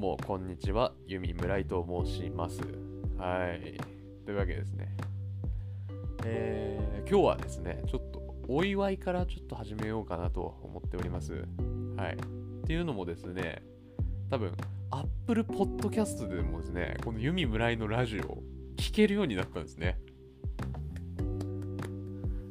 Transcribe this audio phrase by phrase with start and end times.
[0.00, 2.62] もこんにちは、ユミ村井と申します。
[3.18, 3.76] はい。
[4.24, 4.96] というわけですね。
[6.24, 11.44] えー、今日はですね、ちょっとお祝いからちょっと始めようかなと思っております。
[11.98, 12.14] はい。
[12.14, 13.62] っていうのもですね、
[14.30, 14.56] 多分、
[14.90, 18.38] Apple Podcast でもですね、このユミ村井のラジオ、
[18.78, 20.00] 聞けるようになったんですね。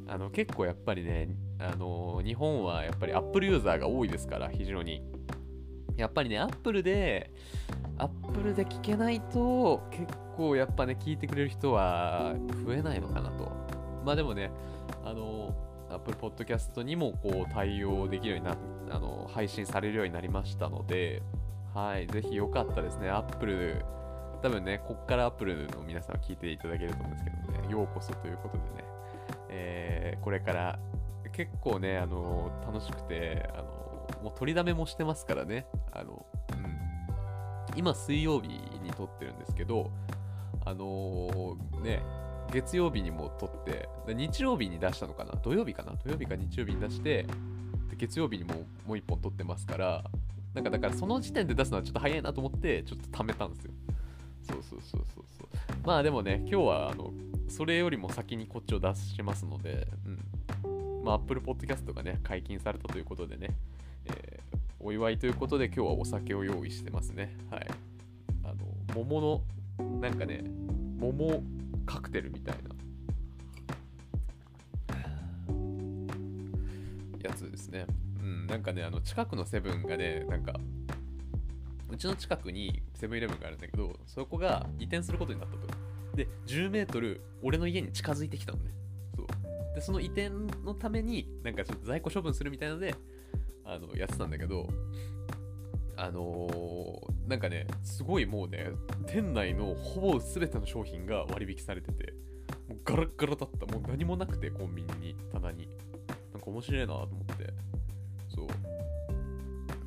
[0.06, 5.02] あの結構やっぱりね、あの日本はやっぱり Apple ユーザーが多いですから、非常に。
[6.00, 7.30] やっぱりね、Apple で、
[7.98, 13.52] Apple で聞けないと、結構やっぱね、聞いてくれる人は増えないのかなと。
[14.04, 14.50] まあでもね、
[15.04, 15.54] あの、
[15.90, 18.56] Apple Podcast にもこう対応できるようにな
[18.90, 21.22] あの配信されるようになりましたので、
[21.74, 23.84] はい、ぜひよかったですね、Apple、
[24.42, 28.84] 多分ね、こっから Apple の皆さんは聞いていただけると思うんですけどね、ようこそということでね、
[29.48, 30.78] えーこれから
[31.32, 33.79] 結構ね、あの楽しくて、あの
[34.22, 39.90] もう取りだめもしてますからね、あの、うん、今水曜日に撮ってるんですけど、
[40.64, 42.02] あのね、
[42.52, 45.32] 月曜日にも撮って、日曜日に出したのかな？
[45.36, 45.92] 土曜日かな？
[45.92, 47.22] 土曜日か日曜日に出して、
[47.88, 48.54] で月曜日にも
[48.86, 50.04] もう一本撮ってますから、
[50.54, 53.72] なんかだからその時点で出すのはちょっと早いなと思って、ちょっと貯めたんですよ。
[54.42, 55.48] そうそうそうそうそう。
[55.84, 57.12] まあでもね、今日はあの、
[57.48, 61.04] それよりも先にこっちを出してますので、うん。
[61.04, 63.50] まあ Apple Podcast がね、解禁されたということでね、
[64.82, 67.36] お祝いということで今日はお酒を用意してますね。
[67.50, 67.66] はい。
[68.44, 68.56] あの、
[68.94, 69.42] 桃の、
[70.00, 70.42] なんかね、
[70.98, 71.42] 桃
[71.84, 72.70] カクテルみたいな
[77.22, 77.86] やつですね。
[78.20, 80.58] うん、なんかね、あの、近くのセブンがね、なんか、
[81.90, 85.66] うちの近くにセブンイレブンがあるんだけど、そこが移転することになったと。
[86.16, 88.70] で、10メートル、俺の家に近づいてきたのね。
[89.14, 89.26] そう。
[89.74, 90.30] で、その移転
[90.64, 92.94] のために、なんかちょっと在庫処分するみたいなので、
[93.64, 94.68] あの、やってたんだけど、
[95.96, 98.72] あのーなんかね、すごいもうね、
[99.06, 102.12] 店内のほぼ全ての商品が割引されてて、
[102.68, 103.66] もうガラッガラだった。
[103.66, 105.68] もう何もなくて、コンビニに、棚に。
[106.32, 107.54] なんか面白いなと思って。
[108.34, 108.46] そう。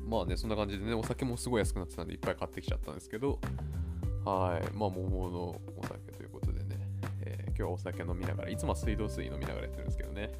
[0.08, 3.38] まあね、そんな感じでね、お酒もすごい安くなってたんで、いっぱい買ってきちゃったんですけど、
[4.24, 4.72] はい。
[4.74, 6.78] まあ、桃のお酒ということでね、
[7.22, 10.32] えー今日はお酒飲みながら、いつもは水道水飲みながらやってるんですけどね。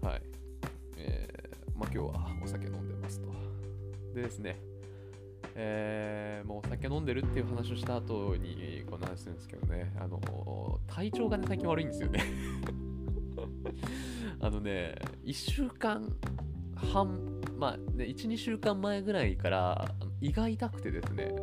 [0.00, 0.22] はい。
[1.74, 3.28] まあ今日はお酒飲んでますと。
[4.14, 4.60] でですね、
[5.54, 10.20] えーもうお酒飲んでるっていう話をした後にこの話するんですけどね、あの、
[10.86, 12.22] 体調がね、最近悪いんですよね。
[14.40, 16.14] あのね、1週間
[16.74, 21.34] 半、まあね、1、2週間前ぐらいから胃が痛くてですね、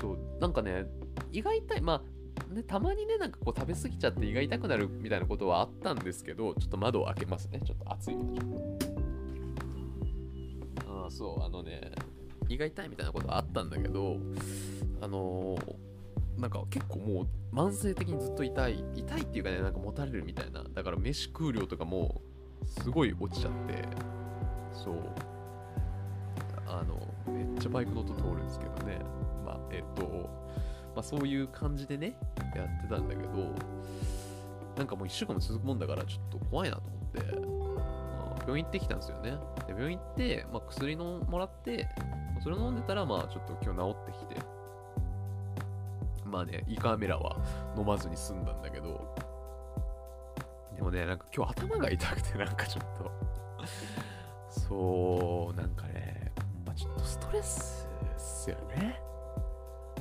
[0.00, 0.86] そう、なんかね、
[1.32, 2.02] 胃が痛い、ま
[2.50, 7.60] あ、ね、たまにね、なんかこう食べ過ぎちゃって胃が痛くなるみたいなことはあったんですけど、ちょっと窓を開けますね。
[7.64, 8.87] ちょっと暑いので、ちょっと。
[11.10, 11.92] そう、あのね、
[12.48, 14.16] 胃が痛いみたいなことあったんだけど、
[15.00, 15.88] あのー
[16.38, 20.62] なんか結構もう慢性的にずっと痛い、痛いっていうかね、なんかもたれるみたいな。
[20.62, 22.22] だから飯食う量とかも
[22.64, 23.84] すごい落ちちゃって、
[24.72, 24.94] そう。
[26.66, 29.00] あの、めっちゃバイクの音通るんですけどね。
[29.44, 30.30] まあ、えっと、
[30.94, 32.16] まあそういう感じでね、
[32.54, 33.52] やってたんだけど、
[34.76, 37.20] なんかもう1週間も続くもんだからちょっと怖いなと思って、
[38.48, 39.32] 病院行ってきたんですよね。
[39.66, 41.86] で病院行って、まあ、薬のもらって、
[42.34, 44.36] まそれ飲んでたら、まあちょっと今日治ってきて、
[46.24, 47.36] まあね、胃カメラは
[47.76, 49.14] 飲まずに済んだんだけど、
[50.74, 53.10] でもね、なんか今日頭が痛くて、なんかちょっと、
[54.48, 56.32] そう、なんかね、
[56.64, 58.98] まあちょっとストレスっすよね。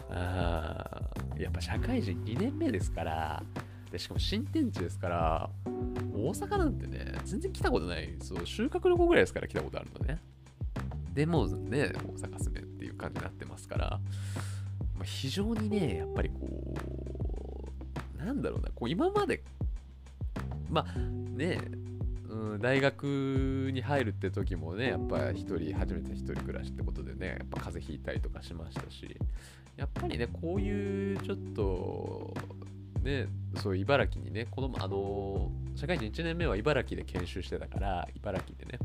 [0.10, 3.44] あーやっぱ社会人2年目ですから、
[3.92, 5.50] でしかも新天地ですから、
[6.14, 10.20] 大阪なんてね、全然来たことない、そう、収穫の子ぐらいですから来たことあるのね。
[11.14, 14.00] でもね、大阪住めっていう感じになってますから、
[14.96, 16.74] まあ、非常にね、やっぱりこ
[18.20, 19.44] う、なんだろうな、こう今まで、
[20.70, 21.60] まあね、
[22.30, 29.18] うん、大学に入るって時もね、やっぱ一人、初めて一人暮らしってことでね、やっぱ風邪ひいたりとかしましたし、
[29.76, 32.34] やっぱりね、こういうちょっと、
[33.08, 38.80] ね、そう茨城にね、子供、あの、社会人1年目は茨城で研修してたから、茨城でね、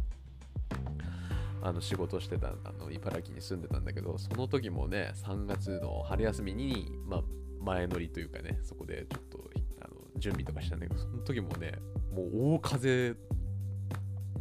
[1.63, 7.23] あの仕事してたあの茨城に住んでたんだけどその時もね3月の春休みに、まあ、
[7.61, 9.39] 前乗りというかねそこでちょっと
[9.81, 11.75] あの準備とかしたんだけどその時もね
[12.13, 13.15] もう大風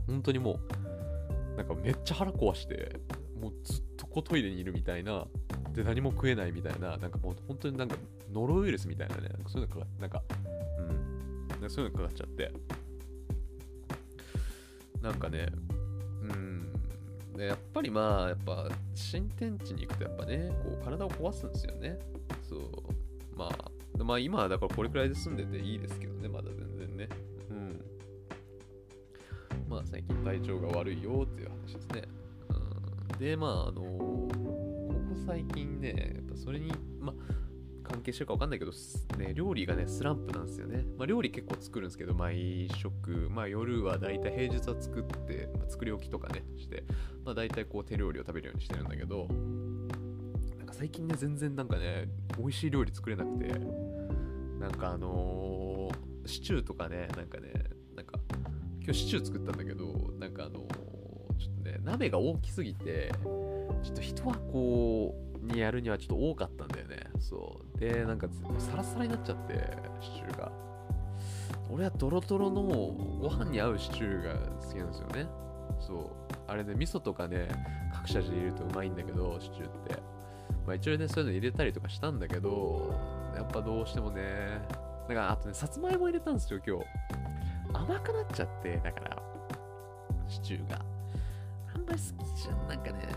[0.08, 0.60] 本当にも
[1.54, 3.00] うなんかめっちゃ腹壊して
[3.40, 5.26] もうずっとこうトイレにいるみたいな
[5.74, 7.96] で何も食えないみたいななんかもう本当になんか
[8.34, 10.24] ノロウイルスみたいなねそういうのかかなんか
[11.62, 12.52] うんそういうのかかっちゃって。
[15.02, 15.48] なんかね
[16.22, 16.72] うん
[17.36, 21.98] でやっぱりまあやっぱ新天地に行くとやっぱねこう体を壊すんですよね。
[22.48, 22.70] そう。
[23.36, 27.10] まあまあ今はだからこれくらいで住んでていいですけどねまだ全然ね。
[27.50, 27.86] うん。
[29.68, 32.04] まあ最近体調が悪いよっていう話ですね、
[32.50, 37.16] うん、でまああのここ最近ねやっぱそれにまあ
[37.84, 38.72] 関係してるか分かんないけど、
[39.18, 40.86] ね、料理がね、スランプなんですよね。
[40.98, 46.84] まあ、料理結構作るんですけど、毎食、まあ、夜はだいたい平日は作って、まあ、作り置きとかね、して、
[47.26, 49.28] まあ、大体こう手料理を食べるようにしてるんだけど、
[50.58, 52.08] なんか最近ね、全然なんかね、
[52.38, 53.48] 美味しい料理作れなくて、
[54.60, 57.52] なんかあのー、シチューとかね、なんかね、
[57.96, 58.20] なんか、
[58.84, 60.68] 今日シチュー作ったんだけど、なんかあのー、
[61.40, 63.12] ちょっとね、鍋が大きすぎて、
[63.84, 66.98] ちょっと人はこう、にやるにはちょっと多かったんだよね。
[67.20, 67.71] そう。
[67.82, 68.28] で、なんか
[68.60, 69.54] サラサラになっちゃって、
[70.00, 70.52] シチューが。
[71.72, 75.28] 俺はドロドロのご飯に合うシチューが好きなんですよね。
[75.80, 76.10] そう。
[76.48, 77.48] あれね、味噌とかね、
[77.92, 79.96] 各社で入れるとうまいんだけど、シチューって。
[80.68, 82.94] まあ一応ね、そういうの入れたりとかしたんだけど、
[83.36, 84.62] やっぱどうしてもね、
[85.10, 86.86] だからあとね、さつまいも入れたんですよ、今日。
[87.74, 89.24] 甘くなっちゃって、だから、
[90.28, 90.86] シチューが。
[91.74, 93.08] あんまり好きじゃん、なんかね、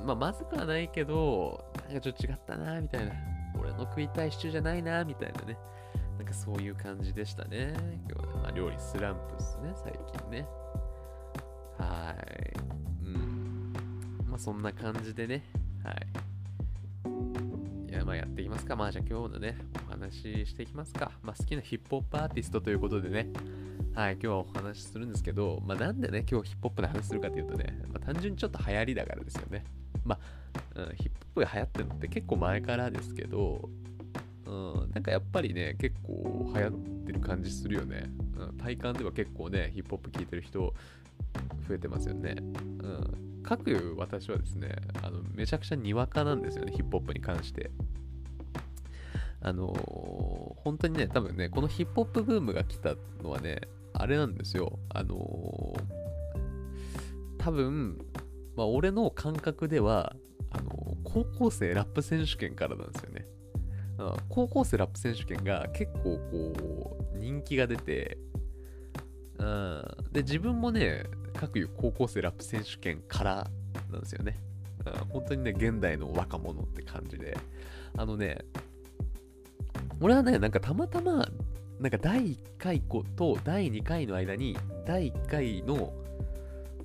[0.00, 3.35] うん、まあまずくはないけど、なんかちょっと違ったな、みたいな。
[3.60, 5.58] 俺の食いたいシチューじゃないな、みたいなね。
[6.18, 7.74] なんかそういう感じでしたね。
[8.10, 10.46] 今日は、まあ、料理スランプっすね、最近ね。
[11.78, 12.58] はい。
[13.04, 13.72] うん。
[14.28, 15.44] まあそんな感じでね。
[15.84, 16.06] はい。
[17.90, 18.76] いや、まあやっていきますか。
[18.76, 19.58] まあじゃあ今日のね、
[19.88, 21.12] お話ししていきますか。
[21.22, 23.28] まあ好きなヒップホップアーティストということでね。
[23.94, 29.64] はい、今日はお話しするんですけど、まあなんでね、今日ヒップホップの話するかというとね、まあ、単純にちょっと流行りだからですよね。
[30.04, 30.18] ま
[30.76, 33.68] あ、うん、ヒップホップが流行ってるのって結構前からですけど、
[34.46, 36.72] うん、なんかやっぱりね、結構流行っ
[37.06, 38.10] てる感じするよね。
[38.38, 40.72] うん、体感では結構ね、ヒップホップ聴いてる人
[41.68, 42.36] 増えてますよね。
[42.38, 43.42] うん。
[43.42, 47.70] かく私はですね、あの、めちゃくちゃにわかなんですよね、ヒップホップに関して。
[49.42, 53.60] あのー、本当にね、多分ね、このヒップホップブームが来たのはね、
[53.92, 54.78] あれなんですよ。
[54.88, 57.98] あのー、多分、
[58.56, 60.16] まあ、俺の感覚では、
[61.16, 63.26] 高校生ラップ選手権からなんですよね。
[64.28, 68.18] 高校生ラップ選手権が結構こう、人気が出て、
[69.38, 69.82] うん、
[70.12, 73.50] で、自分もね、各いう高校生ラップ選手権から
[73.90, 74.38] なんですよね。
[74.84, 77.34] うん、本当にね、現代の若者って感じで。
[77.96, 78.44] あのね、
[80.02, 81.26] 俺はね、なんかたまたま、
[81.80, 82.82] なんか第1回
[83.16, 84.54] と第2回の間に、
[84.84, 85.94] 第1回の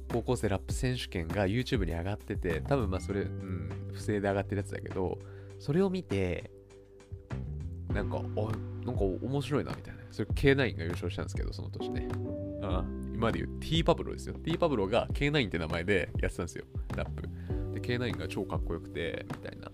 [0.09, 3.60] 高校生ラップ選手権が YouTube に上がってて、多分まあそれ、うん、
[3.93, 5.17] 不正で上がってるやつだけど、
[5.59, 6.51] それを見て、
[7.93, 8.21] なんか、あ、
[8.85, 10.01] なんか面白いなみたいな。
[10.11, 12.07] それ K9 が優勝したんですけど、その年ね。
[12.63, 14.35] ああ今で言う T パブロですよ。
[14.43, 16.65] T パブロが K9 って名前でやってたんですよ、
[16.95, 17.21] ラップ。
[17.73, 19.71] で、K9 が超かっこよくて、みたいな。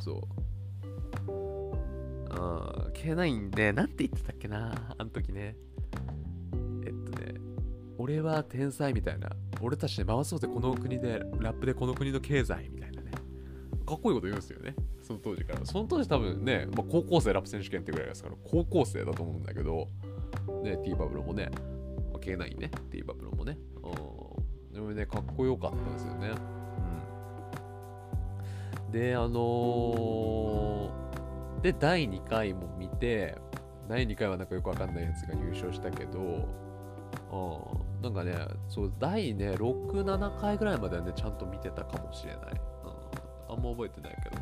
[0.00, 1.30] そう。
[1.30, 5.56] うん、K9 で、なんて言ってたっけな、あの時ね。
[6.86, 7.34] えっとね、
[7.98, 9.30] 俺は天才みたいな。
[9.60, 12.73] 俺たちで回そうぜ、この国で、ラップでこの国の経済み。
[13.86, 14.74] かっこいいこと言うんですよね。
[15.02, 15.64] その当時から。
[15.64, 19.88] その当時多分ね、まあ、高校生ラップ選手権ってぐらいですから、高校生だと思うんだけど、
[20.62, 21.50] ね、T バブルもね、
[22.20, 23.58] K9 ね、T バブルもね。
[23.82, 24.74] うん。
[24.74, 26.30] でもね、かっこよかったですよね。
[28.86, 28.92] うん。
[28.92, 31.04] で、あのー
[31.64, 33.38] で、第2回も見て、
[33.88, 38.34] 第2回はなんかよくわかんないやつが優勝したけど、うん、なんかね、
[38.68, 42.60] そう、第ね、6、7回ぐらいまではね、ちゃんと見てたかもしれない。
[43.54, 44.36] あんま覚えてないけど、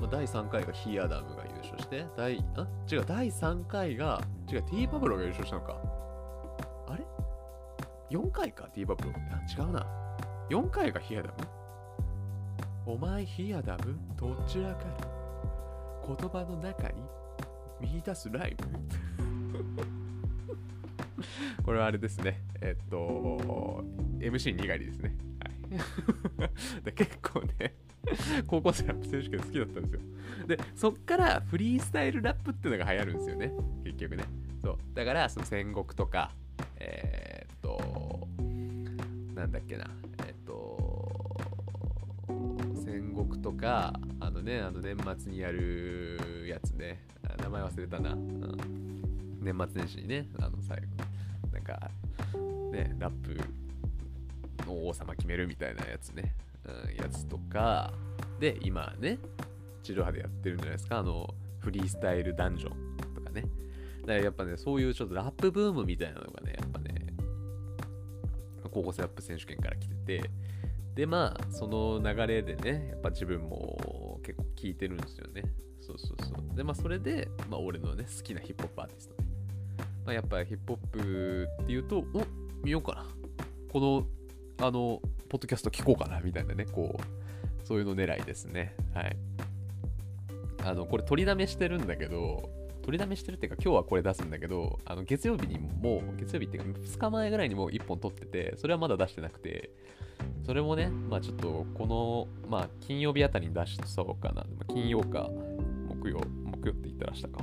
[0.00, 2.66] まあ、第3回がヒーアダムが優勝して、第、あ？
[2.90, 5.76] 違う、第3回が、違う、ティーパブロが優勝したのか。
[6.88, 7.04] あれ
[8.10, 9.10] ?4 回か、ティーパブロ。
[9.10, 9.86] 違うな。
[10.50, 11.34] 4回がヒアダム？
[12.86, 13.96] お前ヒアダム？
[14.18, 17.02] どちらかる言葉の中に
[17.80, 18.66] 見出すライブ？
[21.64, 22.40] これはあれですね。
[22.60, 23.84] えっと、
[24.18, 25.14] MC にがりですね。
[26.38, 27.74] はい、 で結構ね、
[28.46, 30.00] 高校生ラップ選手権好きだったんですよ。
[30.46, 33.52] で、そっからフリースタイルラップっていうのが流行るんですよね。
[33.84, 34.24] 結局ね。
[34.62, 34.78] そう。
[34.94, 36.32] だから、その戦国とか、
[36.76, 38.28] えー、っと、
[39.34, 39.86] なんだっけな。
[40.26, 41.36] えー、っと、
[42.84, 47.00] 戦国とか、あのね、あの年末にやるやつね、
[47.42, 48.12] 名前忘れたな。
[48.12, 50.86] うん、年末年始にね、あの最後、
[51.52, 51.90] なんか、
[52.72, 53.36] ね、ラップ
[54.66, 57.92] の王様決めるみたいなやつね、うん、やつとか、
[58.40, 59.18] で、今ね、
[59.82, 63.42] 地上波でやってるんじゃないですか、あの、フリースタイルダンジョンとかね。
[64.00, 67.06] だからやっぱね、そういうちょっとラップブームみたいなのがね、やっぱね、
[68.70, 70.30] 高校生ラップ選手権から来てて、
[70.94, 75.42] でまあその流れでねやっぱ自分も結構聞いてるんですよね。
[75.80, 76.56] そうそうそう。
[76.56, 79.28] でまあそれで、まあ、俺のね好きなヒップホップアーティストね、
[80.04, 82.04] まあ、やっぱヒップホップっていうとお
[82.62, 83.06] 見ようかな。
[83.72, 84.06] この
[84.66, 87.02] あのポッドキャスト聞こうかなみたいなねこう
[87.70, 88.74] そういうの狙いですね。
[88.94, 89.16] はい。
[90.64, 92.50] あのこれ取りだめしてるんだけど
[92.82, 99.70] 取りだめしてるっていうか今日はこれ出すんだけどあの月曜日にもう月曜日っていうか2日前ぐらいにもう1本撮っててそれはまだ出してなくて
[100.44, 104.44] それもねまあちょっとこのまあ金曜日あたりに出しそうかな。
[104.66, 105.30] 金曜か
[105.88, 107.38] 木曜木曜って言ったらしたか。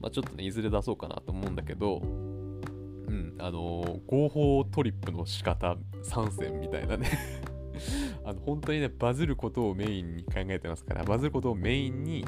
[0.00, 2.06] まあちょっとねいずれ出そうかなと思うんだけどう
[3.10, 7.08] んあのー、合法トリップの仕方参戦みたいなね。
[8.24, 12.24] あの本当にねバズることをメインに考えてますからバズることをメインに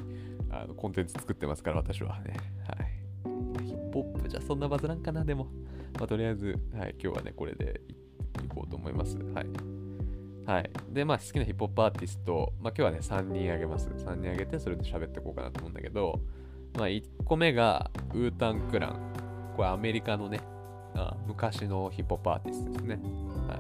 [0.50, 2.36] あのコンテンツ作ってますから私はね
[2.68, 5.48] はいヒップホップじゃそんなバズらんかなでも
[5.98, 7.80] まあとりあえずはい今日はねこれで
[8.44, 9.76] いこうと思いますはい
[10.46, 10.70] はい。
[10.92, 13.88] で、まあ、好きなヒップホップアーティスト、まあ、今日はね、3人あげます。
[13.88, 16.20] 3人あげて、それで喋っていこうかなと思うんだけど、
[16.74, 19.12] まあ、1個目が、ウータン・クラン。
[19.56, 20.40] これアメリカのね、
[20.94, 23.00] あ昔のヒップホップアーティストですね。
[23.48, 23.58] は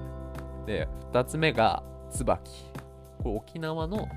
[0.64, 0.66] い。
[0.66, 2.64] で、2つ目が、椿。
[3.22, 4.08] これ沖縄の、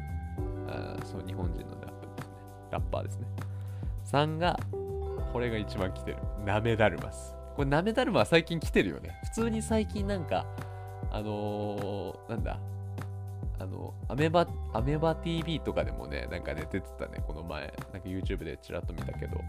[0.67, 2.33] あそう日本人のラップですね。
[2.71, 3.27] ラッパーですね。
[4.05, 4.59] 3が、
[5.33, 6.17] これが一番来てる。
[6.45, 7.35] ナメダルマス。
[7.55, 9.19] これナメダルマは最近来てるよね。
[9.25, 10.45] 普通に最近なんか、
[11.11, 12.59] あのー、なんだ、
[13.59, 17.73] あの、アメバ、アメバ TV とかでもね、なんかね、出てたね、この前。
[17.91, 19.41] なんか YouTube でちらっと見たけど、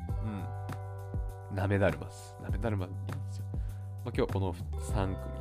[1.50, 1.56] うん。
[1.56, 2.36] ナメダルマス。
[2.42, 3.44] ナメダルマいいんですよ。
[3.52, 3.60] まあ、
[4.06, 5.39] 今日はこの3組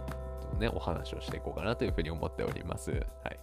[0.57, 2.91] ね、お話をしていこうかなというふうに思っております。
[2.91, 3.39] はい。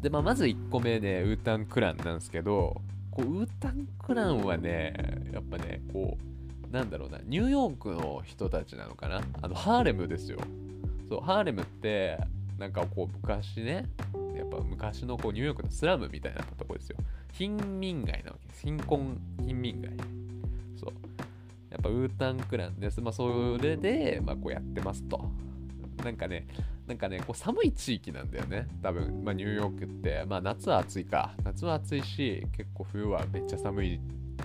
[0.00, 2.80] で、まあ、まず1個目ね、ウータンクランなんですけど、
[3.10, 4.94] こう、ウータンクランはね、
[5.32, 6.16] やっぱね、こ
[6.68, 9.22] う、なんだろうな、ニューヨークの人たちなのかな？
[9.42, 10.38] あの、ハーレムですよ。
[11.10, 12.18] そうハーレムって
[12.56, 13.90] なんかこう昔ね
[14.36, 16.96] やっぱ昔のこうニューヨークのスラムみたいなとこですよ。
[17.32, 18.62] 貧民街なわけです。
[18.62, 19.90] 貧困貧民街。
[20.76, 20.92] そう。
[21.68, 23.00] やっぱウータンクランです。
[23.00, 25.28] まあそれでまあこうやってますと。
[26.04, 26.46] なんかね
[26.86, 28.66] なんかねこう寒い地域なんだよね。
[28.82, 30.24] 多分、まあ、ニューヨークって。
[30.26, 31.34] まあ夏は暑いか。
[31.44, 34.00] 夏は暑いし結構冬はめっちゃ寒い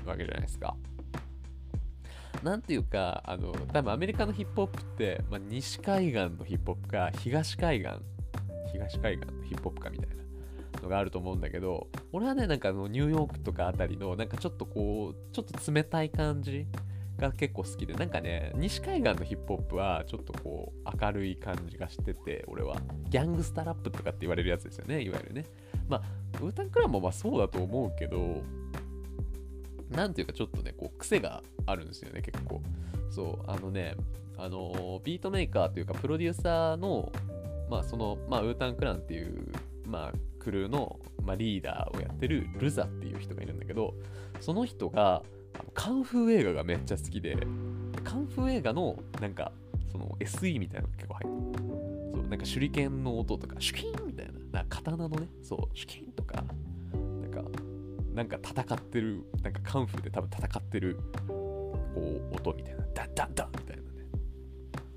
[0.06, 0.76] わけじゃないですか。
[2.44, 7.94] なんていうか、あの、多分アメリカのヒップホップって、まあ、西海岸のヒップホップか、東海岸、
[8.72, 16.68] 東海岸のヒップホップかみたいなのがあると思うんだけど、俺はね、なんかあの、ニューヨークとかあたりの、なんかちょっとこう、ちょっと冷たい感じ
[17.17, 22.77] が結構好きで、なんかね、西海岸のヒップホップはちょっとこう、明るい感じがしてて、俺は。
[23.10, 25.45] ギャングスタラップとかって言われるやつですよね、いわゆるね。
[25.88, 28.41] まあ、ウータンクランもまあそうだと思うけど、
[29.89, 32.62] なんていうかちょっとね、こう、癖があるんですよね、結構。
[33.10, 33.95] そう、あのね、
[34.38, 37.12] あの、ビートメーカーというか、プロデューサーの、
[37.69, 39.48] まあ、その、まあ、ウータンクランっていう、
[39.88, 43.93] まあ、クルーの、まあ、リーダーをやってるルザっていう人がいるんだけど、
[44.41, 45.24] その人が、
[45.74, 47.38] カンフー映画がめっちゃ好きで、
[48.04, 49.52] カンフー映画の、なんか、
[49.92, 51.64] その SE みたいなのが結構入ってる。
[52.14, 56.44] そう、なんか手裏剣の音とか、シュキンみたいな、な刀のね、そう、シュキンとか、
[57.22, 57.44] なんか、
[58.14, 61.78] なんか戦ってる、なんかカンフーで多分戦ってる、こ
[62.32, 63.88] う、音みたいな、ダンダンダンみたいなね。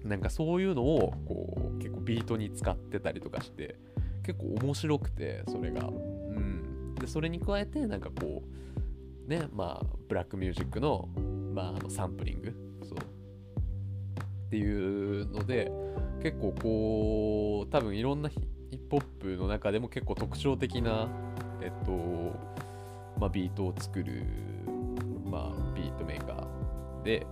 [0.04, 3.76] なんかそういうのを、こう、結構ビートに使ってたりとかして、
[4.22, 5.88] 結構面白くて、それが。
[5.88, 6.94] うん。
[6.94, 8.77] で、それに加えて、なんかこう、
[9.28, 11.08] ね、まあ、ブラックミュージックの、
[11.54, 12.98] まあ、あのサンプリング、そう。
[12.98, 15.70] っていうので、
[16.22, 21.08] 結構こう、多分いろんなヒップホップの中でも結構特徴的な、
[21.60, 21.92] えっと、
[23.20, 24.22] まあ、ビートを作る、
[25.26, 27.26] まあ、ビートメーカーで、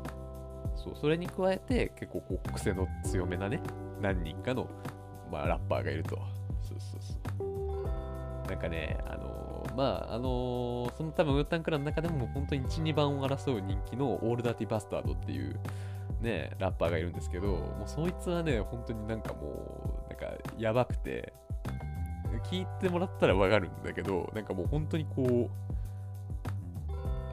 [0.76, 3.62] そうそれに加えて結構こう癖の強めなね、
[4.02, 4.68] 何人かの、
[5.32, 6.16] まあ、ラッパーがいると。
[6.62, 7.35] そうそうそう。
[8.48, 15.58] なんかね、あのー、まあ、あのー、その多分ウータンクラの中でも本当に1、2番を争う人気のオールダーティバスタードっていう
[16.20, 21.32] ね、ラッパーがいるんですけど、もうそいつはね、本当になんかもう、なんかやばくて、
[22.50, 25.50] 聞いてもらったらわかるんだけど、なんかもう本当にこう、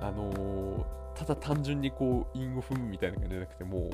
[0.02, 3.90] あのー、ただ単純にこう、韻を踏むみたいな感じじゃなくて、も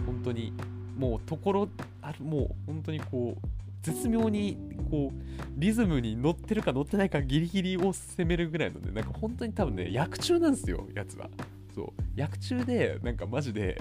[0.00, 0.52] う、本当に、
[0.96, 1.68] もうところ、
[2.02, 3.48] ある、もう本当にこう、
[3.82, 4.58] 絶妙に
[4.90, 5.22] こう
[5.56, 11.30] リズムに乗ってるか乗ってないかギリギリを攻めるぐらいのねなんか本当に多分ね役中なんですよやつは。
[11.74, 12.02] そう。
[12.16, 13.80] 役中でなんかマジで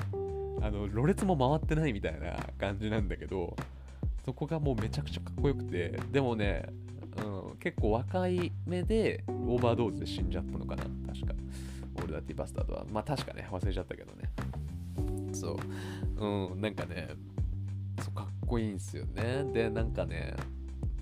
[0.62, 3.56] あのろれつも回ってないみたいな感じなんだけど
[4.26, 6.66] そこがもうめちゃくちゃかっこよくてでもね、
[7.18, 11.34] うん、結構若い目でオーバードーズで死んじゃったのかな確か。
[11.98, 12.86] オールダーティーバスタードは。
[12.92, 14.30] まあ確かね忘れちゃったけどね。
[15.34, 15.58] そ
[16.18, 16.26] う。
[16.52, 17.10] うんなんかね
[18.00, 19.46] そうかっこいいんすよね。
[19.54, 20.36] でなんかね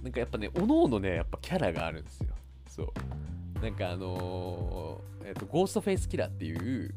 [0.03, 2.27] なんかやっぱねおのおのねやっぱキャラがあるんですよ。
[2.67, 3.61] そう。
[3.61, 6.93] なんかあのー、えっ、ー、とゴーストフェイスキラーっていう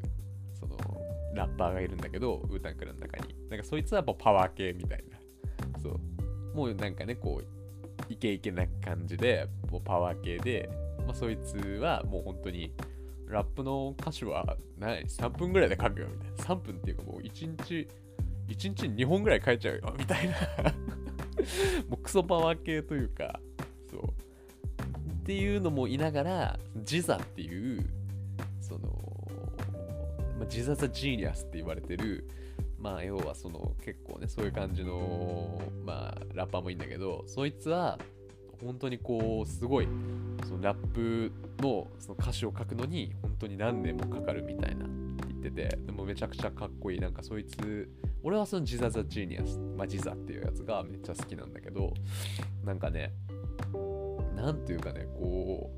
[0.58, 0.76] その
[1.34, 3.34] ラッパーがいるんだけどウータンクラの中に。
[3.48, 5.18] なんかそいつはもうパワー系みたいな。
[5.82, 6.56] そう。
[6.56, 7.60] もうなんかねこう
[8.08, 10.68] イケイケな感じでもうパワー系で、
[11.06, 12.72] まあ、そいつはもう本当に
[13.26, 16.44] ラップの歌詞は何3分ぐらいで書くよみたいな。
[16.44, 17.88] 3分っていうかもう1日
[18.50, 19.94] 1日に2本ぐらい書いちゃうよ。
[19.98, 20.34] みたいな。
[21.88, 23.40] もうクソパワー系というか
[23.90, 24.02] そう。
[24.02, 27.88] っていうのもいながらジザっていう
[28.60, 28.88] その、
[30.38, 32.28] まあ、ジザ・ザ・ジーニアスって言われてる
[32.78, 37.98] まあ要はその結構ねそういう感じのまあラッパーもいいんだけどそいつは
[38.64, 39.88] 本当にこうすごい
[40.46, 44.84] そのラップのその歌詞を書くのに本当に何年もかかるみたいな。
[44.84, 45.09] 言
[45.40, 47.00] っててでもめちゃくちゃかっこいい。
[47.00, 47.90] なんかそいつ
[48.22, 51.94] 俺はそのジザ・ザ・ジーニアスまあジザっていうやつがめっちゃ好きなんだけど
[52.64, 53.12] なんかね
[54.36, 55.70] なんていうかねこ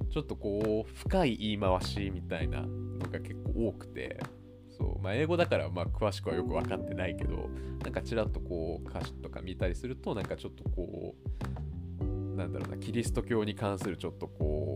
[0.00, 4.20] うちょっとこう深い言い回しみたいなのが結構多くて
[4.78, 7.50] そうまあ、英語だからまあ詳しくはよく分かってないけど
[7.84, 11.14] なんかちらっとこう歌詞とか見たりするとなんかちょっとこ
[12.00, 14.71] うなんだろうなキリスト教に関するちょっとこう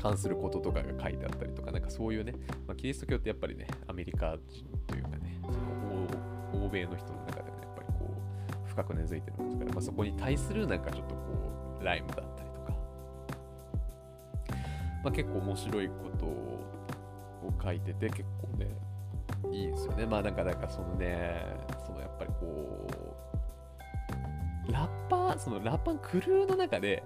[0.00, 2.32] 関することとかが書いてあったりとかなんかそういうね、
[2.66, 8.14] まあ、キリスト教ってやっぱりねアメリカ人というかねその欧米の人の中でねやっぱりこ
[8.66, 12.72] う深く根付いてるんですから、まあ、そこに対するなんかちょっとこうライムだったりとか、
[15.04, 16.60] まあ、結構面白いことを
[17.42, 18.66] を書いてて結構ね
[19.50, 20.06] いいですよね。
[20.06, 21.42] まあなんかなんかそのね
[21.86, 22.86] そのやっぱりこ
[24.68, 27.02] うラッパーそのラッパークルーの中で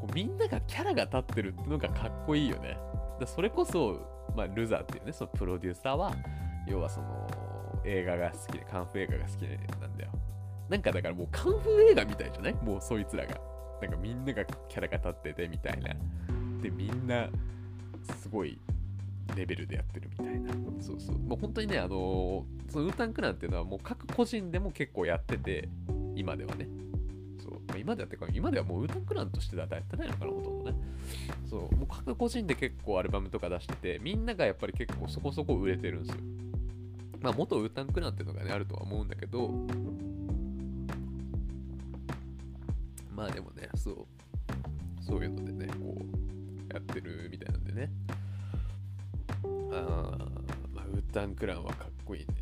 [0.00, 2.76] こうみんながキャラが立ってるってのがかっこいいよね
[3.20, 4.00] だそれこそ、
[4.36, 6.12] まあ、ルザーっていうねそのプロデューサーは
[6.66, 7.28] 要はその
[7.84, 9.42] 映画が好きでカンフー映画が好き
[9.80, 10.10] なんだよ
[10.68, 12.54] なんかだからもうカンフー映画みたいじゃない？
[12.54, 13.34] もうそいつらが
[13.82, 15.94] なんかみんながキャラが立っててみたいな
[16.60, 17.28] でみんな
[18.20, 18.58] すごい
[19.36, 20.52] レベルでやってるみたいな。
[20.80, 21.18] そうそう。
[21.18, 25.68] もう本当にね、あのー、そのウータンクランっていうのはもう各個人でも結構やってて、
[26.16, 26.66] 今ではね。
[27.70, 30.76] まあ、今でやってか、今ではもうウータンクランとしてはやってないのかな、ほとんどね。
[31.48, 31.76] そう。
[31.76, 36.22] もう各個人で結構アルバムとか出してて、みんながやっぱり結構そこそこ売れてるんですよ。
[37.20, 39.48] まあ、元ウータンクランっていうのがね、あるとは思うんだけど、
[43.14, 44.06] まあでもね、そう。
[45.02, 47.90] そういうのでね、こう、やってるみたいなんでね。
[49.72, 50.16] あ
[50.72, 52.34] まあ、ウータンクランはかっこいいね。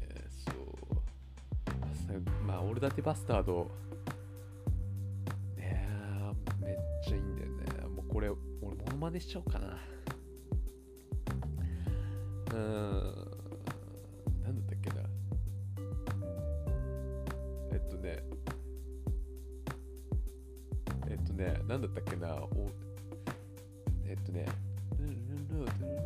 [0.46, 0.56] そう。
[2.46, 3.70] まあ、オールダティバスタード、
[8.98, 9.78] 真似しちゃおうかな。
[12.50, 12.60] うーん、
[14.42, 14.96] なんだっけな。
[17.72, 18.24] えっとね、
[21.08, 22.34] えっとね、なんだったっけな。
[22.34, 22.70] お
[24.04, 24.46] えっとね、
[24.98, 26.02] うんうんうんうんう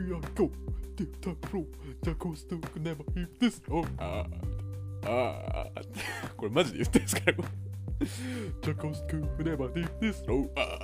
[0.00, 0.08] うん。
[0.08, 0.52] いや、今日、
[0.96, 1.64] デュータプロ、
[2.02, 3.62] ジャコストーク、ネバー、ヒップです。
[3.68, 4.26] あー
[5.06, 7.48] あーこれマジで言ってるんですかこれ。
[8.06, 10.24] ジャコストーク、ネバー、ヒップです。
[10.28, 10.83] おーあ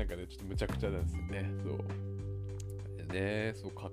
[0.00, 1.50] なんかね、ちょっとむちゃくちゃなんですよね。
[1.62, 3.12] そう。
[3.12, 3.92] ねそう、かっ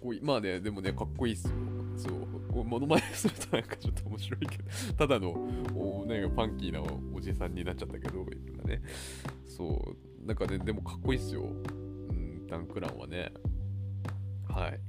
[0.00, 0.20] こいい。
[0.22, 1.52] まあね、でもね、かっこいいっすよ。
[1.94, 2.12] そう、
[2.50, 4.64] こうモノマネするとなんかちょっと面白いけど、
[4.96, 5.32] ただの
[5.74, 6.80] おなんかファンキーな
[7.14, 8.80] おじさんになっちゃったけど、今ね。
[9.44, 11.42] そう、なんかね、でもかっこいいっすよ。
[12.48, 13.30] タンクランはね、
[14.48, 14.80] はい。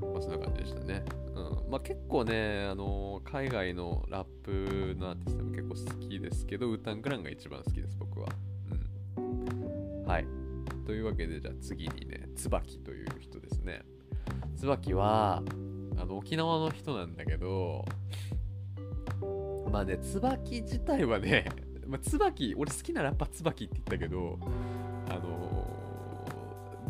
[0.00, 1.04] まあ、そんな感じでしたね。
[1.34, 1.70] うん。
[1.72, 8.28] まあ、結構ね、あのー、海外のラップのアーティストも結構好きですけど、ウータンクランが一番好きです、僕は。
[10.08, 10.26] はい。
[10.86, 13.82] というわけで、じゃあ次にね、椿という人ですね。
[14.56, 15.42] 椿は、
[15.98, 17.84] あの、沖縄の人なんだけど、
[19.70, 21.44] まあね、椿自体はね、
[21.86, 24.38] まあ、椿、俺好きなラッパー椿って言ったけど、
[25.10, 25.88] あのー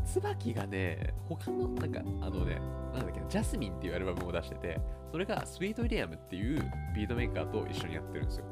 [0.08, 2.58] 唾奇がね、他の、なんか、あのね、
[2.94, 6.62] なんだっけ、 Jasmine っていうアルバムを出してて、それが Sweet William っていう
[6.96, 8.46] ビートメーカーと一緒にやってるんですよ。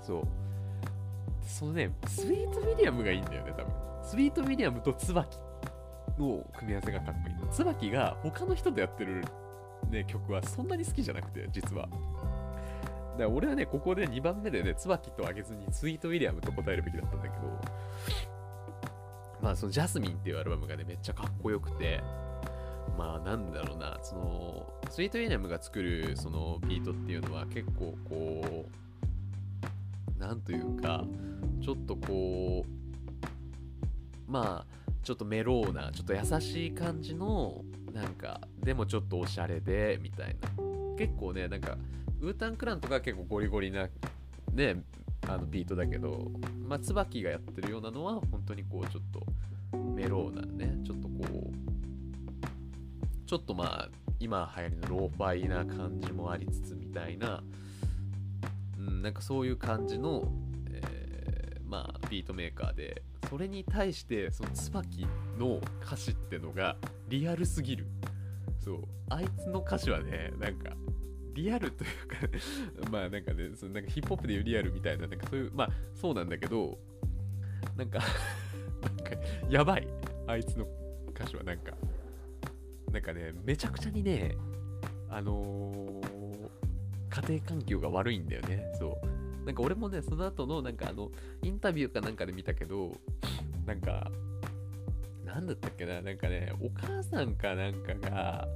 [0.00, 0.22] そう。
[1.44, 3.72] そのね、 Sweet William がいいんだよね、多分。
[4.02, 5.38] スウィート・ウィアムと椿
[6.18, 7.50] の組み合わせがかっこいい。
[7.50, 9.24] 唾奇が他の人とやってる、
[9.90, 11.86] ね、曲はそんなに好きじゃなくて、実は。
[11.86, 17.60] だから俺はね、ここで2番目でね、唾奇とあげずに Sweet William と答えるべきだったんだけど、
[19.40, 22.02] まあそのジャスミンっていうアルバムがね、めっちゃかっこよくて、
[22.98, 28.83] まあなんだろうな、その、スイートエニアムが作るそのビートっていうのは結構こう、
[30.26, 31.04] なんというか、
[31.62, 40.48] ちょっとこう、まあ、ちょっとメローな、ちょっと優しい感じの、なんか、でもちょっとおしゃれで、みたいな。
[40.96, 41.76] 結構ね、なんか、
[42.24, 43.86] ウータンクランとか結構ゴリゴリな
[44.54, 44.82] ね
[45.28, 46.30] あのビートだけど、
[46.66, 51.52] まあ、唾奇がやってるようなのは本当にこうちょっとメローなねちょっとこう
[53.26, 53.88] ちょっとまあ
[54.20, 57.42] 今流行りのローファイな感じもありつつみたいな、
[58.84, 60.24] なんかそういう感じの、
[60.70, 65.06] えー、まあビートメーカーでそれに対してその唾奇
[65.38, 66.76] の歌詞ってのが
[67.08, 67.86] リアルすぎる。
[68.58, 68.84] そう。
[69.10, 70.70] あいつの歌詞はねなんか
[71.34, 72.16] リアルというか
[72.90, 76.78] まあなんかねそのなんかヒップホップでいうリアルみたいななんかそういうまあそうなんだけど
[77.76, 77.98] なんか
[78.82, 79.10] なんか
[79.50, 79.88] やばい。
[80.26, 80.66] あいつの
[81.10, 81.74] 歌詞はなんか。
[82.94, 84.36] なんかねめちゃくちゃにね
[85.10, 86.23] あのー、
[87.10, 91.10] 家庭環境が悪いんだよねそうなんか俺もねその後のなんかあの
[91.42, 92.92] インタビューかなんかで見たけど
[93.66, 94.10] なんか
[95.24, 98.48] なんだったっけななんかねお母さんかなんかが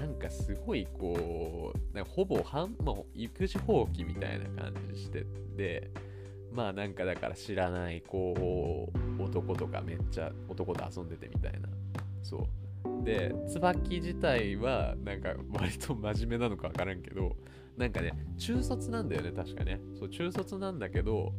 [0.00, 5.24] なんかすごいこう、なんかほぼ半、まあ、育児放棄みたいな感じして
[5.56, 5.90] て、
[6.52, 11.68] まあなんかだから知らないこう男とかめっちゃ男と遊んでてみたいな。
[12.22, 12.65] そう。
[13.04, 17.36] で、椿自体はなんか割と真面目なのかわからんけど、
[17.76, 19.80] なんかね、中卒なんだよね、確かね。
[19.98, 21.32] そう、中卒なんだけど、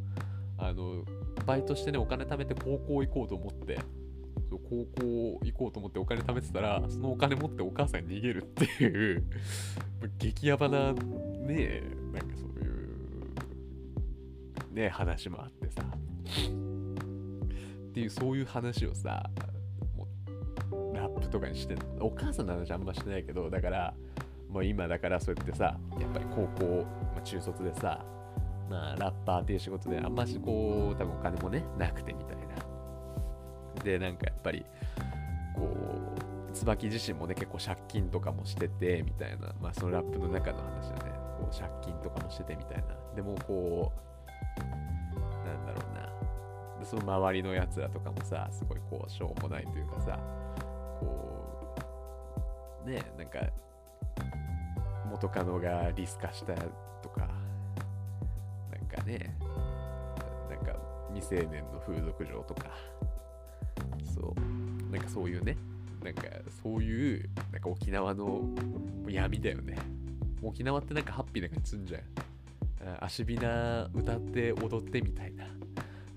[0.56, 1.04] あの、
[1.46, 3.78] バイトしてね、お金貯めて高校行こうと思って、
[4.48, 9.22] そう高校行こうと思ってお金貯めてたらそのお金持ってお母さんに逃げるっていう
[10.18, 11.82] 激ヤバなね
[12.12, 12.68] なんかそうい
[14.72, 15.84] うね話もあってさっ
[17.92, 19.28] ていうそういう話をさ
[21.18, 23.94] ップとかにしてお母さんの話あんましてないけどだから
[24.48, 28.04] もう今だからそうやってさやっぱり高校、まあ、中卒でさ
[28.70, 32.48] まあラッパーっていう仕事であんましこう多分お金もねなくてみたいな。
[33.84, 34.64] で、なんかやっぱり、
[35.54, 35.68] こ
[36.50, 42.84] う、椿自身もね、結構借金とかもしてて、みたいな、まあそのラップの中の話だね、こう借金とかもしててみたいな。
[43.14, 43.92] でもこ
[44.56, 44.60] う、
[45.46, 46.08] なんだろうな。
[46.84, 50.18] その周りのやつらとかもさ、すごいこう、しょうもないというかさ、
[51.00, 51.76] こ
[52.86, 53.40] う、ね、なんか、
[55.10, 56.54] 元カノがリス化した
[57.02, 57.28] とか、
[58.70, 59.36] なんかね、
[60.50, 60.76] なんか
[61.14, 62.70] 未成年の風俗嬢とか、
[64.14, 65.56] そうなんかそういうね
[66.02, 66.22] なんか
[66.62, 68.42] そういうなんか沖縄の
[69.08, 69.76] 闇だよね。
[70.42, 72.02] 沖縄ってなんかハッピーな感じすんじゃん。
[73.00, 75.46] 足びな歌って踊ってみたいな。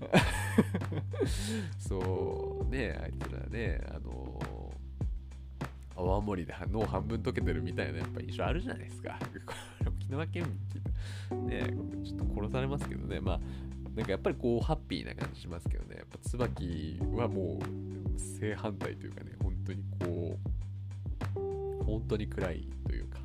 [1.78, 4.40] そうねあいつらねあの
[5.96, 9.18] 泡盛で脳半分溶けてるみたいなやっぱ印象あるじゃないですか。
[9.86, 10.44] 沖縄県
[11.30, 11.74] 民ね
[12.04, 13.20] ちょっと殺されますけどね。
[13.20, 13.40] まあ
[13.94, 15.96] なんかやっぱりこうハッピーな感じしますけどね。
[15.96, 20.38] やっぱ椿はもう正反対というかね本当にこ
[21.36, 23.20] う本当に暗いというか。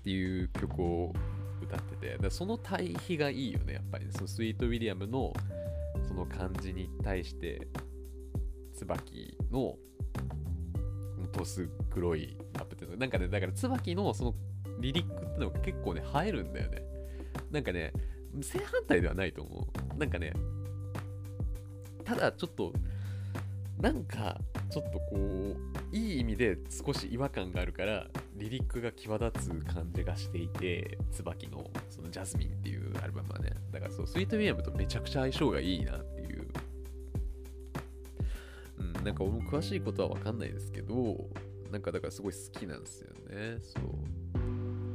[0.00, 1.12] っていう曲を
[1.60, 2.18] 歌ってて。
[2.18, 5.32] でその対比がいいよねやっぱり、ね、そのスイート・ウィリアムの
[6.06, 7.66] その感じに対して
[8.74, 9.76] 椿の
[11.32, 14.34] どす黒いラップってなんかねだから椿のその
[14.80, 16.82] リリックってのが結構ね映えるんだよね
[17.50, 17.92] なんかね
[18.42, 19.98] 正反対ではないと思う。
[19.98, 20.32] なんかね、
[22.04, 22.72] ただちょっと、
[23.80, 24.38] なんか、
[24.70, 36.25] ちょっとこう、いい意味で少し違和感があるから、リリックが際立つ感じがしていて、椿のそのジャズミンっていうアルバムはね、だからそう、スイート・ウィリアムとめちゃくちゃ相性がいいなっていう。
[39.06, 41.30] なんか俺も詳しいことはわかんないですけど、
[41.70, 43.58] なんかだからすごい好きなんですよね。
[43.60, 43.84] そう。
[44.34, 44.92] うん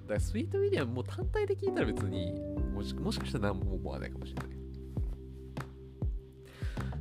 [0.00, 2.40] だからスイートウィリアムも単体で聞いたら別に
[2.72, 4.58] もしもしかしたら何も思わないかもしれない。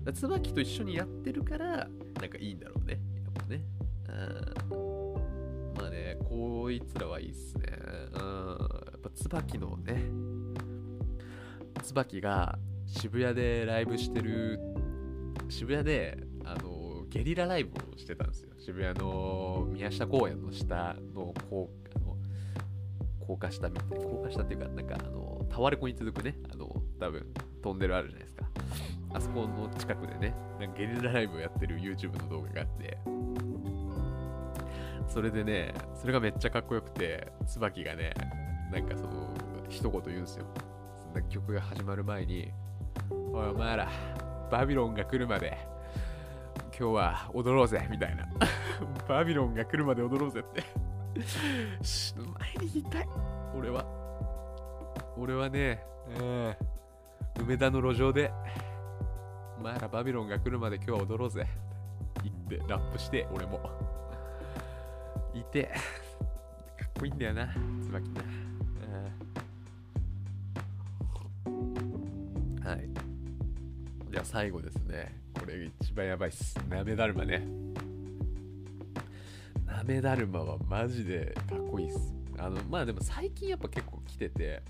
[0.04, 3.00] だ椿と一緒にやってるからなんかいいんだろうね。
[3.24, 3.64] やっぱね。
[5.78, 7.68] まあね、こいつらはいいっすね。
[8.14, 8.20] うん。
[8.20, 10.04] やっぱ椿のね、
[11.84, 14.60] 椿が渋谷でライブしてる、
[15.50, 18.52] 渋谷で、あの、ゲリラライブをしてたんですよ。
[18.58, 21.88] 渋谷の宮下公園の下のこう
[23.28, 27.28] 高架下みたい高架下っていうか、なんか、あの、タワレコに続くね、あの、多分、
[27.62, 28.46] トンネルあるじゃないですか。
[29.14, 32.98] あそこの近くでね、なんかゲリラライブをやってる YouTube の動画があって、
[35.08, 38.14] それでね、それがめっちゃかっこよくて、椿がね、
[38.72, 39.34] なんかその、
[39.70, 40.46] 一言言うんですよ。
[41.02, 42.52] そんな曲が始まる前に、
[43.10, 43.90] おいお前ら、
[44.50, 45.58] バビロンが来るまで、
[46.78, 48.28] 今日は踊ろうぜ、みたいな。
[49.08, 50.64] バビロンが来るまで踊ろうぜって
[51.82, 53.08] 死ぬ前に言いたい。
[53.58, 53.86] 俺は。
[55.18, 55.84] 俺はね、
[56.20, 56.56] うん、
[57.42, 58.32] 梅田の路上で、
[59.58, 61.48] お前らバビロンが来るまで今日は踊ろうぜ。
[62.24, 63.60] 言って、ラップして、俺も。
[65.34, 67.48] いて、かっこいいんだよな、
[67.84, 68.47] 椿な。
[74.30, 75.16] 最後ですね。
[75.40, 76.54] これ一番やばいっす。
[76.70, 77.48] なめだるまね。
[79.66, 82.14] なめだるまはマジでかっこいいっす。
[82.38, 84.62] あのまあでも最近やっぱ結構来てて。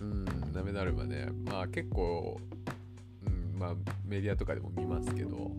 [0.00, 0.24] うん
[0.54, 1.26] なめだるまね。
[1.46, 2.40] まあ結構
[3.26, 3.74] うんまあ
[4.06, 5.50] メディアとかでも見ますけど。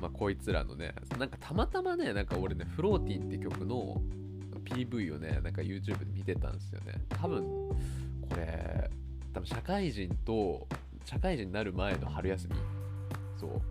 [0.00, 4.02] まあこいつらのねなんかたまたまねなんか俺ねフローティンって曲の
[4.64, 6.94] PV をねなんか YouTube で見てたんですよね。
[7.08, 8.90] 多分これ
[9.32, 10.66] 多分社会人と
[11.04, 12.54] 社会人になる前の春休み。
[13.38, 13.62] そう。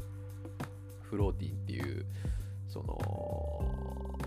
[1.01, 2.05] フローティンっていう
[2.67, 3.65] その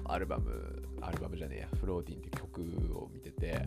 [0.05, 1.69] アルバムアルバムじゃねえや。
[1.81, 2.63] フローティンって曲
[2.97, 3.67] を見てて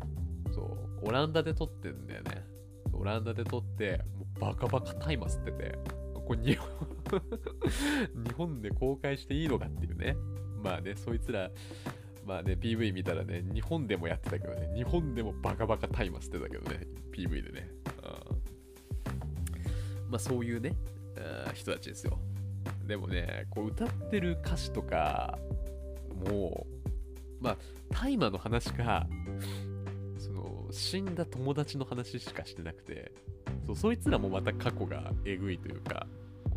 [0.53, 1.07] そう。
[1.07, 2.45] オランダで撮ってんだよね。
[2.93, 5.77] オランダで撮ってもうバカバカタイマー吸ってて
[6.13, 6.69] これ日本
[8.25, 10.15] 日本で公開していいのかっていうね。
[10.63, 11.51] まあねそいつら
[12.27, 16.85] まあね PV 見たらね日本でもやってたけどね日本でもバカバカタイマーってたけどね
[17.15, 17.69] PV でね。
[20.09, 20.75] まあそういうね
[21.53, 22.19] 人たちですよ。
[22.85, 25.39] でもねこう歌ってる歌詞とか
[26.29, 26.67] も
[27.41, 27.57] うまあ
[27.89, 29.07] 大麻の話か
[30.17, 33.13] その死んだ友達の話しかしてなくて
[33.65, 36.07] そうそいつらもまた過去がえぐいというか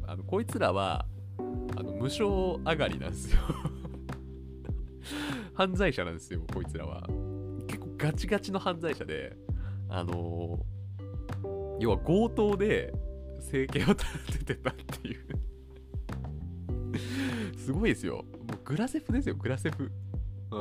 [0.07, 1.07] あのこいつらは
[1.77, 3.41] あの無償上がりなんですよ。
[5.61, 7.03] 犯罪者なんですよこいつらは
[7.67, 9.37] 結構ガチガチの犯罪者で
[9.91, 12.95] あのー、要は強盗で
[13.41, 15.21] 生計を立ててたっていう
[17.61, 18.25] すごいですよ。
[18.49, 19.93] もうグラセフですよ、グラセフ。
[20.51, 20.59] うん。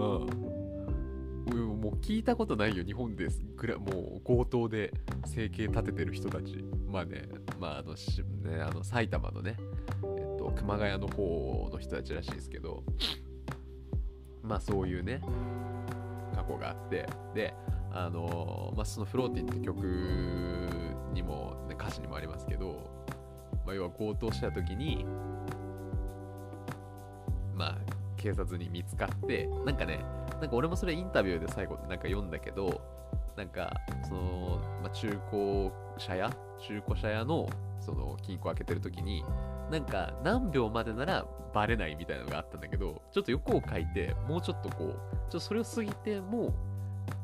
[1.79, 3.41] もう聞いたことないよ、日本です。
[3.55, 4.93] グラもう強盗で
[5.25, 6.57] 生計立ててる人たち。
[6.87, 7.23] まあね、
[7.57, 12.83] まああの、ね、あの埼玉のね、えっと、熊谷の方の人たちらしいですけど、
[14.49, 15.21] まあそういうね、
[16.35, 17.53] 過去があって、で、
[17.91, 19.77] あのまあ、そのフローティンって曲
[21.13, 22.89] にも、ね、歌詞にもありますけど、
[23.63, 25.05] まあ、要は強盗した時に、
[27.53, 27.77] まあ、
[28.17, 30.03] 警察に見つかって、なんかね、
[30.41, 32.81] なんか俺もそれインタビューで最後なんか読んだけど、
[33.37, 33.71] なんか、
[34.07, 37.47] その、まあ、中古車屋中古車屋の、
[37.79, 39.23] その、金庫開けてる時に、
[39.71, 46.53] なんか、何秒までならバレないみたいなのがあったんだけど、ちょっと横を書いて、もうちょっとこう、ちょっとそれを過ぎて、も、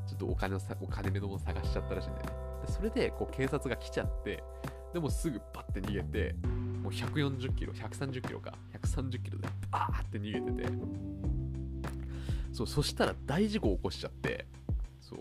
[0.08, 2.32] ちょっとお金を、お金目のもの探しちゃったらしいんだよね。
[2.66, 4.44] でそれで、こう、警察が来ちゃって、
[4.94, 6.36] でもすぐパッて逃げて、
[6.82, 10.74] もう140キロ、130キロか、130キロでバーって逃げてて、
[12.54, 14.46] そう、そしたら大事故を起こしちゃって、
[15.02, 15.20] そう、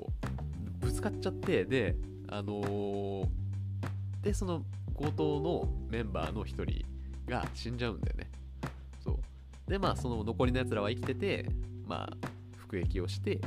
[0.78, 1.96] ぶつかっちゃって、で、
[2.28, 3.28] あのー、
[4.22, 4.62] で、その
[4.96, 6.84] 強盗のメンバーの一人
[7.26, 8.30] が死んじゃうんだよね。
[9.02, 9.70] そう。
[9.70, 11.48] で、まあ、その残りのやつらは生きてて、
[11.86, 13.40] まあ、服役をして、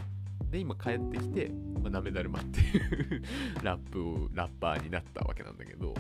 [0.49, 3.23] で、今帰ってきて、まあ、なめだるまっていう
[3.63, 5.93] ラップを、ラッパーになったわけなんだけど、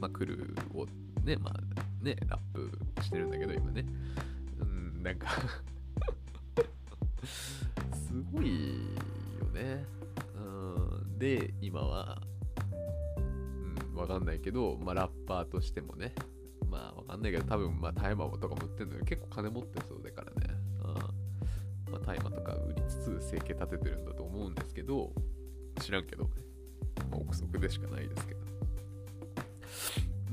[0.00, 0.86] まあ、クルーを
[1.24, 2.70] ね、まあね、ラップ
[3.02, 3.84] してるんだけど、今ね。
[4.60, 5.28] うん、なんか
[7.92, 8.68] すごい
[9.38, 9.84] よね。
[10.36, 10.40] う
[11.04, 12.22] ん、で、今は、
[13.98, 16.14] わかんないけど、まあ、ラッパーとしてもね、
[16.70, 20.54] まあ、わかんないけど、多分、まあ、大麻とかも売ってるのに結構金持ってそうだからね。
[21.86, 25.12] うん、まあ、大麻とか売りつつ生計立ててるんだと思うんですけど、
[25.80, 26.30] 知らんけどね。
[27.10, 28.48] まあ、憶測でしかないですけど。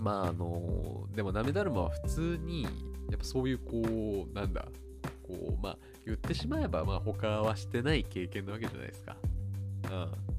[0.05, 2.63] まああのでもなめだるまは普通に
[3.09, 4.65] やっぱそういうこうなんだ
[5.27, 9.17] こうまあ言ってしまえばまあ他はしてない経験なわけじゃないですか。
[9.91, 10.34] うん。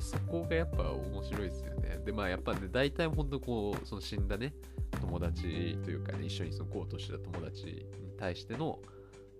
[0.00, 2.00] そこがやっぱ面白いですよね。
[2.04, 4.54] でまあやっぱね大体本当こうその死んだね
[5.00, 7.86] 友達というかね一緒にその行動してた友達に
[8.18, 8.78] 対しての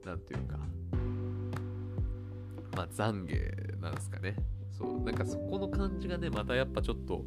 [0.05, 0.59] なんていうか
[2.77, 4.37] まあ懺悔なんですかね。
[4.71, 7.25] そうなんかそこの感じがねまたやっぱちょっと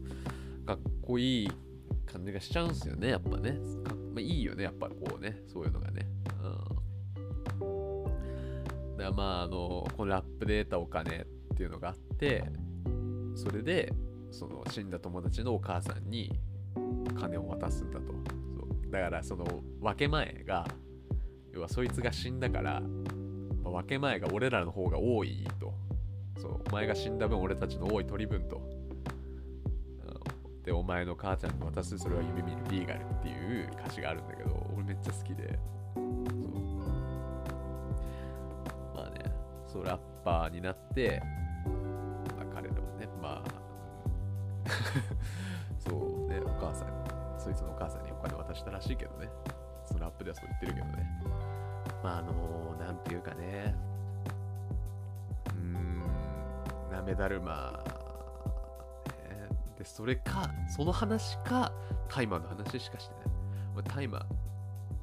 [0.65, 1.51] かっこいい
[2.07, 3.51] 感じがしちゃうんですよね、やっぱね。
[3.51, 6.07] まあ、いいよね、やっぱこうね、そういうのがね。
[7.61, 7.65] う
[8.95, 8.97] ん。
[8.97, 12.43] だまあ、あの、このラップで得たお金っていうのがあって、
[13.37, 13.93] それで、
[14.31, 16.37] その死んだ友達のお母さんに
[17.17, 18.07] 金を渡すんだと。
[18.07, 18.13] そ
[18.87, 19.45] うだからその
[19.79, 20.67] 分け前が、
[21.53, 22.81] 要はそいつが死んだから、
[23.63, 25.73] まあ、分け前が俺らの方が多いと。
[26.41, 28.77] そう、お前が死んだ分俺たちの多い取り分と。
[30.67, 35.57] でお前の母ちゃんに渡すそれは夢見るリーガルっていう歌詞があるんだけど俺めっちゃ好きで
[35.95, 36.05] そう
[38.93, 39.31] まあね
[39.65, 41.23] そうラッパーになって、
[45.79, 47.07] そうねお母さんに
[47.37, 49.29] そいつのお母さんにお金渡したらしいけどね。
[49.85, 51.21] そのラップではそう言ってるけどね。
[52.03, 53.73] まああのー、なんていうかね。
[55.47, 56.01] うーん
[56.91, 57.83] なめだるま、
[59.29, 59.47] ね。
[59.77, 61.71] で、それか、その話か、
[62.09, 63.23] タイマーの話しかしてない。
[63.71, 64.25] お前タイマー、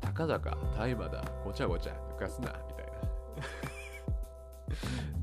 [0.01, 2.93] たかだかタイマーだ、ごちゃごちゃ抜かすな、みたいな。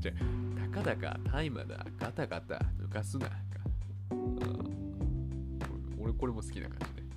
[0.00, 3.28] じゃあ、たかだかタイマーだ、ガタガタ抜かすな、
[6.22, 7.08] これも好きな感じね。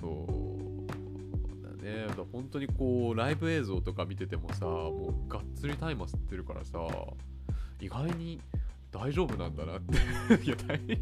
[0.00, 2.06] そうだね。
[2.06, 6.78] だ本当にこう、ライブ映像とか見ててもさ、もうがっつりタイマー吸ってるからさ、
[7.80, 8.40] 意外に
[8.92, 9.96] 大丈夫なんだなって。
[10.46, 11.00] いや、大変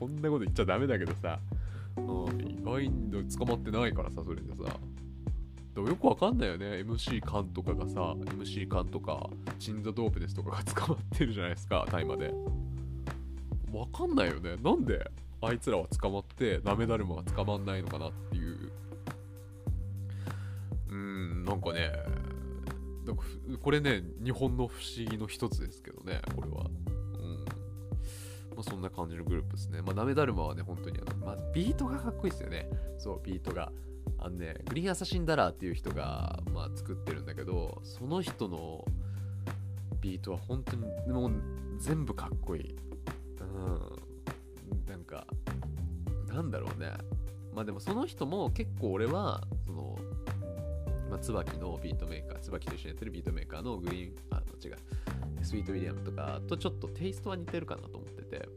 [0.00, 1.38] こんなこと言っちゃダメだけどさ、
[1.98, 2.00] う、
[2.42, 4.80] 意外に捕まってないからさ、それでさ。
[5.74, 6.66] でもよくわかんないよね。
[6.80, 12.67] MC カンとかがさ、MC カンとか、チンザドープですとかが捕まってるじゃないですか、タイマーで。
[13.72, 14.56] わかんないよね。
[14.62, 18.72] なんであいつらは捕まって、ナメダルマは捕まんないのかなっていう。
[20.90, 21.92] うん、なんかね、
[23.06, 23.22] なんか
[23.62, 26.64] これね、日本の不思議の一つですけどね、これは。
[26.64, 27.44] うん。
[28.56, 29.80] まあ、そんな感じのグループですね。
[29.80, 32.68] まあ、ナメダルマはね、本当にあの、まあ、ビートがかっこいいですよね。
[32.98, 33.70] そう、ビートが。
[34.18, 38.84] あのね、グリーンアサシンダラーっていう人が、まあ、作ってるんだけど、その人の
[40.00, 41.32] ビートは本当にもう
[41.78, 42.76] 全部かっこいい。
[43.58, 44.90] うん。
[44.90, 45.26] なんか、
[46.28, 46.92] なんだろうね。
[47.54, 49.98] まあでもその人も結構俺は、その、
[51.10, 54.76] まあ、唾奇のビートメーカー、唾奇と一緒にやってるビートメーカーのグリーン、あ違う、
[55.42, 58.48] Sweet William とかとちょっとテイストは似てるかなと思ってて、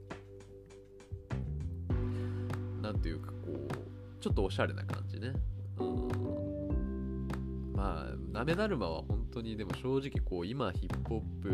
[2.81, 5.33] なんていうかこう、ちょっとおしゃれな感じね。
[5.79, 6.07] うん。
[7.73, 11.49] まあ、なめだるまは本当にでも正直こう、今ヒップホップ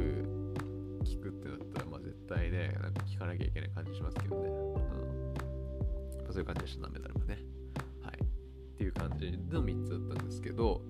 [1.06, 1.86] 聞くってなったら、
[2.36, 4.50] なんか聞かなきゃいけない感じしますけどね。
[4.50, 4.52] う
[6.30, 6.34] ん。
[6.34, 7.40] そういう感じでした、なめだるまね。
[8.02, 8.18] はい。
[8.22, 8.26] っ
[8.78, 10.82] ていう感じの3つだったんですけど、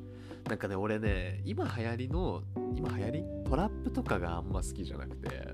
[0.50, 2.42] なんかね、俺ね、今流行りの、
[2.76, 3.24] 今流行り？
[3.50, 5.54] トラップとかがあんま好きじゃなくて、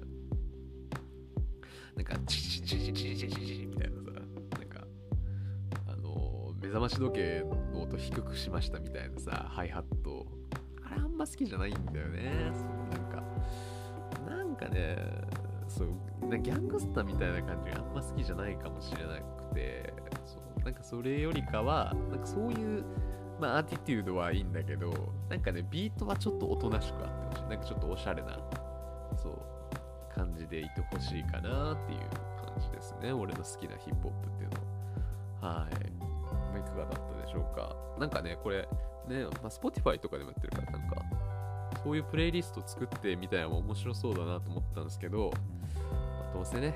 [1.95, 4.87] なんか、チチチチチチチチチみたいなさ、なんか、
[5.87, 10.25] あの目覚まし時計の音低くしましたみたいなさ、ハイハット、
[10.83, 12.51] あれあんま好きじゃないんだよね。
[12.91, 13.23] なんか、
[14.27, 14.97] なんかね、
[15.77, 19.93] そう、なギャングスターみたいな感じがあんま好きじゃないかもしれなくて、
[20.25, 22.83] そうなんかそれよりかは、なんかそういう、
[23.39, 24.93] まあ、アーティテュードはいいんだけど、
[25.29, 27.49] なんかね、ビートはちょっとおとなしくあってほしい。
[27.49, 28.37] なんかちょっとおしゃれな、
[29.17, 31.99] そう、感じでいてほしいかなっていう
[32.45, 33.11] 感じですね。
[33.11, 35.59] 俺の好きなヒップホップっていうのは。
[35.59, 36.03] はい。
[36.59, 37.75] いかがだったでしょうか。
[37.99, 38.67] なんかね、これ、
[39.07, 41.03] ね、まあ、Spotify とかでもやってるから、なんか、
[41.83, 45.31] そういうプレイリスト作ってみたいなのも面白そうだなと思ったんですけど、
[46.33, 46.73] どうせね、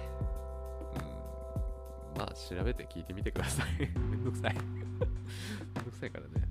[2.16, 3.68] うん、まあ調べて聞いてみてください。
[4.00, 4.54] めんどくさい。
[4.56, 6.48] めんどくさいからね。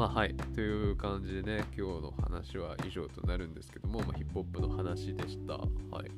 [0.00, 0.34] まあはい。
[0.34, 5.54] という感じでね、今日の話は以上となるんですけども、まあ、ヒップホップの話でした。
[5.54, 5.66] は
[6.02, 6.10] い。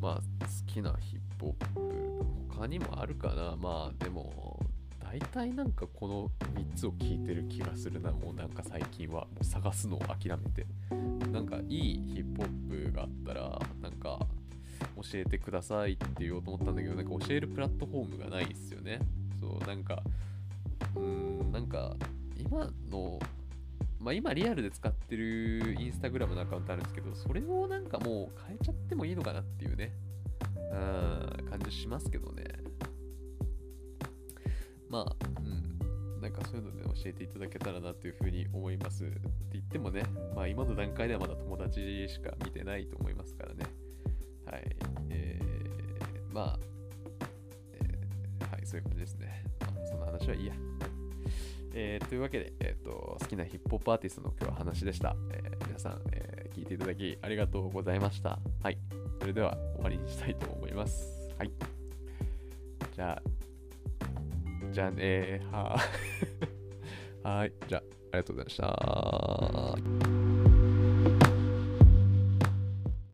[0.00, 0.22] まあ好
[0.66, 3.56] きなヒップホップ、他にもあるかな。
[3.56, 4.51] まあでも、
[5.12, 8.12] 大体なんかこの3つを聞いてる気がするな。
[8.12, 10.66] もうなんか最近はもう探すのを諦めて。
[11.30, 14.18] なんかいいヒップホップがあったら、なんか
[14.96, 19.00] 教えてくださいって言おうと思ったんだけど、なんか教えるプラットフォームがないっすよね。
[19.38, 20.02] そう、なんか、
[20.96, 21.94] うーん、なんか
[22.38, 23.18] 今の、
[24.00, 29.92] まあ今リアルで使ってるインスタグラムのアカウントあるんですけど、それをなんかもう変えちゃってもいいのかなっていうね、
[30.72, 32.44] うん、感じしますけどね。
[34.92, 39.04] まあ、うん、なんかそういうので教えていただけたらなというふうに思います。
[39.04, 39.20] って
[39.54, 40.02] 言ってもね、
[40.36, 43.64] まあ今の段階ではまだ友達しか見てないと思いますからね。
[44.44, 44.76] はい。
[45.08, 46.58] えー、まあ、
[47.72, 49.44] えーはい、そういう感じですね。
[49.60, 50.52] まあ、その話はいいや。
[51.74, 55.16] えーというわけで、えーと、好きなヒップホップアーティストの今日は話でした。
[55.32, 58.38] えー皆さん、えー聞いていただきありがとうございました。
[58.62, 58.76] はい。
[59.20, 61.30] それでは終わりにしたいと思います。
[61.38, 61.50] はい。
[62.94, 63.22] じゃあ、
[64.72, 65.50] じゃねー。
[65.52, 67.52] はー はい。
[67.68, 68.56] じゃあ、ありがとうございまし
[70.46, 70.51] た。